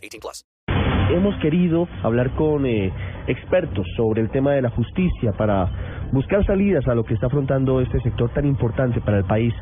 [0.00, 0.44] 18 plus.
[1.10, 2.92] Hemos querido hablar con eh,
[3.26, 7.80] expertos sobre el tema de la justicia para buscar salidas a lo que está afrontando
[7.80, 9.52] este sector tan importante para el país.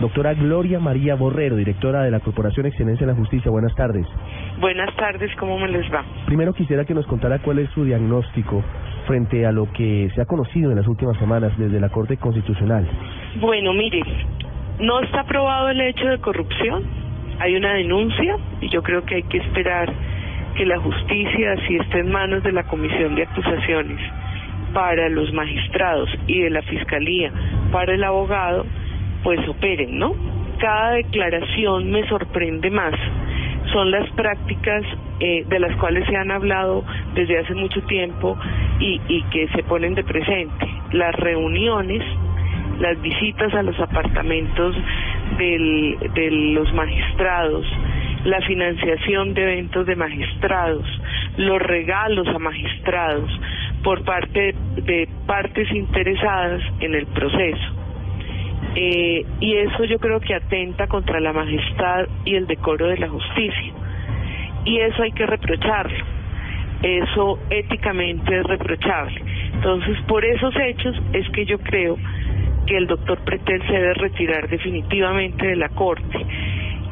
[0.00, 4.06] Doctora Gloria María Borrero, directora de la Corporación Excelencia en la Justicia, buenas tardes.
[4.60, 6.04] Buenas tardes, ¿cómo me les va?
[6.26, 8.62] Primero quisiera que nos contara cuál es su diagnóstico
[9.06, 12.88] frente a lo que se ha conocido en las últimas semanas desde la Corte Constitucional.
[13.40, 14.02] Bueno, mire,
[14.80, 17.01] no está probado el hecho de corrupción,
[17.38, 19.92] hay una denuncia y yo creo que hay que esperar
[20.54, 24.00] que la justicia, si esté en manos de la Comisión de Acusaciones,
[24.72, 27.30] para los magistrados y de la Fiscalía,
[27.70, 28.66] para el abogado,
[29.22, 30.14] pues operen, ¿no?
[30.58, 32.94] Cada declaración me sorprende más.
[33.72, 34.82] Son las prácticas
[35.20, 38.36] eh, de las cuales se han hablado desde hace mucho tiempo
[38.80, 40.66] y, y que se ponen de presente.
[40.92, 42.02] Las reuniones,
[42.80, 44.74] las visitas a los apartamentos
[45.38, 47.66] del, de los magistrados,
[48.24, 50.86] la financiación de eventos de magistrados,
[51.36, 53.30] los regalos a magistrados
[53.82, 57.82] por parte de, partes interesadas en el proceso.
[58.74, 63.08] Eh, y eso yo creo que atenta contra la majestad y el decoro de la
[63.08, 63.72] justicia.
[64.64, 66.04] Y eso hay que reprocharlo.
[66.82, 69.20] Eso éticamente es reprochable.
[69.54, 71.96] Entonces, por esos hechos es que yo creo
[72.66, 76.26] que el doctor Pretel se debe retirar definitivamente de la Corte,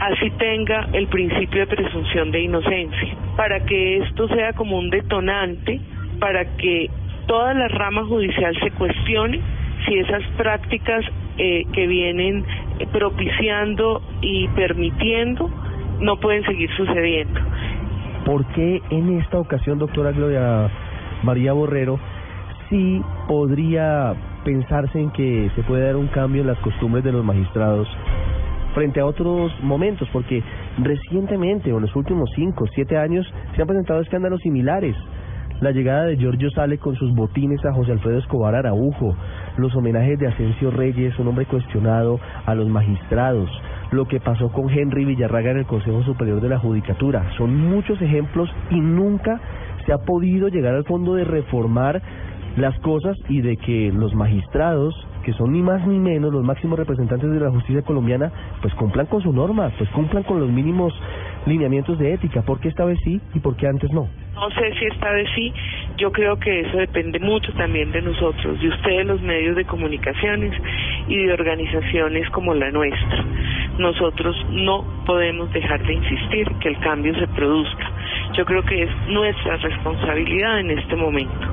[0.00, 5.80] así tenga el principio de presunción de inocencia, para que esto sea como un detonante,
[6.18, 6.90] para que
[7.26, 9.40] toda la rama judicial se cuestione
[9.86, 11.04] si esas prácticas
[11.36, 12.44] eh, que vienen
[12.92, 15.50] propiciando y permitiendo
[16.00, 17.40] no pueden seguir sucediendo.
[18.24, 20.70] ¿Por qué en esta ocasión, doctora Gloria
[21.22, 21.98] María Borrero,
[22.68, 27.24] sí podría pensarse en que se puede dar un cambio en las costumbres de los
[27.24, 27.88] magistrados
[28.74, 30.08] frente a otros momentos?
[30.12, 30.42] Porque
[30.78, 34.96] recientemente, o en los últimos cinco, siete años, se han presentado escándalos similares
[35.60, 39.16] la llegada de Giorgio Sale con sus botines a José Alfredo Escobar Araujo,
[39.56, 43.50] los homenajes de Asensio Reyes, un hombre cuestionado a los magistrados,
[43.90, 47.28] lo que pasó con Henry Villarraga en el Consejo Superior de la Judicatura.
[47.36, 49.40] Son muchos ejemplos y nunca
[49.84, 52.00] se ha podido llegar al fondo de reformar
[52.58, 56.78] las cosas y de que los magistrados, que son ni más ni menos los máximos
[56.78, 58.32] representantes de la justicia colombiana,
[58.62, 60.92] pues cumplan con su norma, pues cumplan con los mínimos
[61.46, 62.42] lineamientos de ética.
[62.42, 64.08] ¿Por qué esta vez sí y por qué antes no?
[64.34, 65.52] No sé si esta vez sí,
[65.96, 70.52] yo creo que eso depende mucho también de nosotros, de ustedes los medios de comunicaciones
[71.08, 73.24] y de organizaciones como la nuestra.
[73.78, 77.90] Nosotros no podemos dejar de insistir que el cambio se produzca.
[78.34, 81.46] Yo creo que es nuestra responsabilidad en este momento.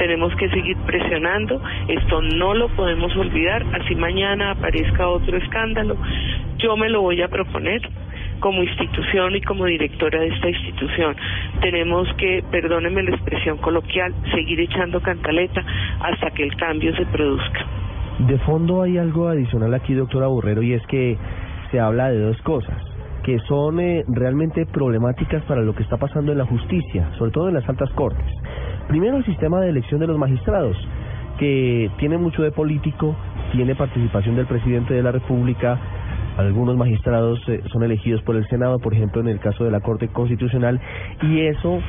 [0.00, 5.94] Tenemos que seguir presionando, esto no lo podemos olvidar, así mañana aparezca otro escándalo,
[6.56, 7.82] yo me lo voy a proponer
[8.40, 11.14] como institución y como directora de esta institución.
[11.60, 15.62] Tenemos que, perdónenme la expresión coloquial, seguir echando cantaleta
[16.00, 17.66] hasta que el cambio se produzca.
[18.20, 21.18] De fondo hay algo adicional aquí, doctora Borrero, y es que
[21.70, 22.89] se habla de dos cosas
[23.22, 27.48] que son eh, realmente problemáticas para lo que está pasando en la justicia, sobre todo
[27.48, 28.26] en las altas cortes.
[28.88, 30.76] Primero, el sistema de elección de los magistrados,
[31.38, 33.14] que tiene mucho de político,
[33.52, 35.78] tiene participación del presidente de la República,
[36.36, 39.80] algunos magistrados eh, son elegidos por el Senado, por ejemplo, en el caso de la
[39.80, 40.80] Corte Constitucional,
[41.22, 41.80] y eso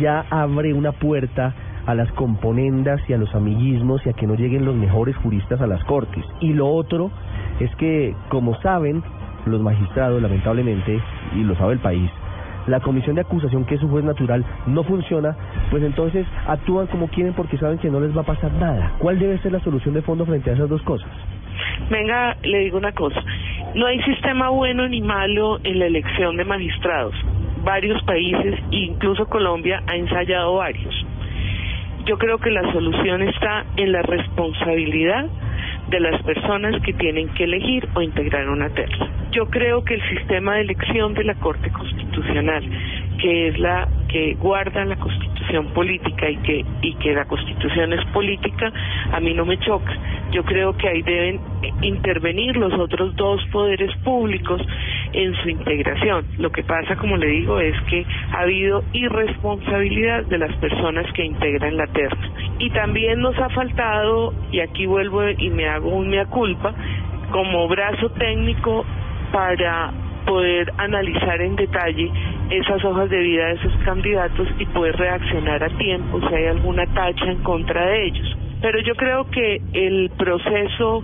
[0.00, 1.54] ya abre una puerta
[1.86, 5.60] a las componendas y a los amiguismos y a que no lleguen los mejores juristas
[5.60, 6.24] a las Cortes.
[6.40, 7.10] Y lo otro
[7.60, 9.02] es que, como saben,
[9.46, 11.00] los magistrados, lamentablemente,
[11.34, 12.10] y lo sabe el país,
[12.66, 15.36] la comisión de acusación, que es su juez natural, no funciona,
[15.70, 18.92] pues entonces actúan como quieren porque saben que no les va a pasar nada.
[18.98, 21.10] ¿Cuál debe ser la solución de fondo frente a esas dos cosas?
[21.90, 23.20] Venga, le digo una cosa,
[23.74, 27.14] no hay sistema bueno ni malo en la elección de magistrados.
[27.64, 30.94] Varios países, incluso Colombia, ha ensayado varios.
[32.04, 35.26] Yo creo que la solución está en la responsabilidad
[35.88, 39.21] de las personas que tienen que elegir o integrar una terna.
[39.32, 42.64] Yo creo que el sistema de elección de la Corte Constitucional
[43.22, 48.04] que es la que guarda la constitución política y que y que la constitución es
[48.06, 48.72] política
[49.12, 49.92] a mí no me choca.
[50.32, 51.40] Yo creo que ahí deben
[51.82, 54.60] intervenir los otros dos poderes públicos
[55.12, 56.26] en su integración.
[56.38, 61.24] Lo que pasa como le digo es que ha habido irresponsabilidad de las personas que
[61.24, 62.30] integran la terna.
[62.58, 66.74] Y también nos ha faltado y aquí vuelvo y me hago un mea culpa
[67.30, 68.84] como brazo técnico
[69.32, 69.92] para
[70.26, 72.10] poder analizar en detalle
[72.50, 76.86] esas hojas de vida de esos candidatos y poder reaccionar a tiempo si hay alguna
[76.94, 78.36] tacha en contra de ellos.
[78.60, 81.02] Pero yo creo que el proceso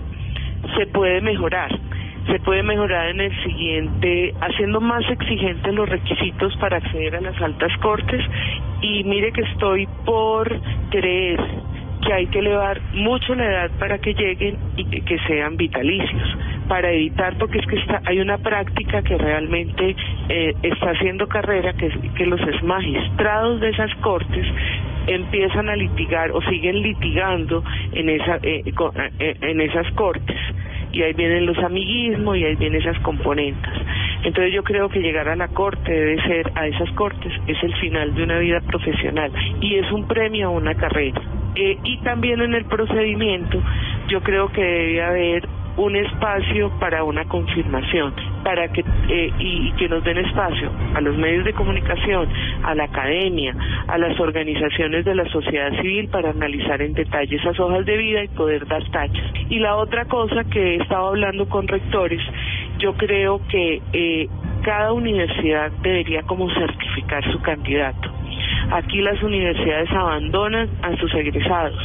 [0.76, 1.70] se puede mejorar.
[2.26, 7.40] Se puede mejorar en el siguiente, haciendo más exigentes los requisitos para acceder a las
[7.40, 8.22] altas cortes.
[8.82, 10.54] Y mire que estoy por
[10.90, 11.40] creer
[12.04, 16.36] que hay que elevar mucho la edad para que lleguen y que, sean vitalicios,
[16.69, 19.97] para evitar, porque es que está, hay una práctica que realmente
[20.29, 24.47] eh, está haciendo carrera, que, que los magistrados de esas cortes
[25.09, 28.62] empiezan a litigar o siguen litigando en, esa, eh,
[29.19, 30.37] eh, en esas cortes.
[30.93, 33.73] Y ahí vienen los amiguismos y ahí vienen esas componentes.
[34.25, 37.75] Entonces yo creo que llegar a la corte debe ser, a esas cortes, es el
[37.76, 39.31] final de una vida profesional
[39.61, 41.20] y es un premio a una carrera.
[41.55, 43.61] Eh, y también en el procedimiento
[44.09, 49.88] yo creo que debe haber un espacio para una confirmación, para que eh, y, que
[49.88, 52.28] nos den espacio a los medios de comunicación,
[52.64, 53.54] a la academia,
[53.86, 58.25] a las organizaciones de la sociedad civil para analizar en detalle esas hojas de vida
[58.25, 59.32] y poder dar tachas.
[59.48, 62.20] Y la otra cosa que he estado hablando con rectores,
[62.78, 64.28] yo creo que eh,
[64.62, 68.19] cada universidad debería como certificar su candidato
[68.70, 71.81] Aquí las universidades abandonan a sus egresados,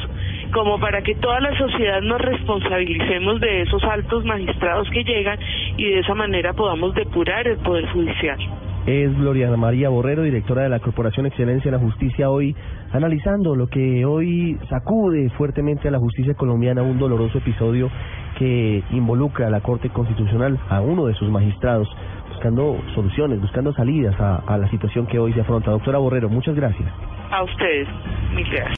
[0.53, 5.39] como para que toda la sociedad nos responsabilicemos de esos altos magistrados que llegan
[5.77, 8.37] y de esa manera podamos depurar el Poder Judicial.
[8.85, 12.55] Es Gloria María Borrero, directora de la Corporación Excelencia en la Justicia, hoy
[12.91, 17.89] analizando lo que hoy sacude fuertemente a la justicia colombiana, un doloroso episodio
[18.37, 21.87] que involucra a la Corte Constitucional, a uno de sus magistrados,
[22.29, 25.71] buscando soluciones, buscando salidas a, a la situación que hoy se afronta.
[25.71, 26.89] Doctora Borrero, muchas gracias.
[27.31, 27.87] A ustedes,
[28.35, 28.71] mil gracias.